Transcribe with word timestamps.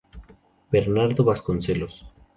Bernardo 0.71 1.23
Vasconcelos 1.23 2.03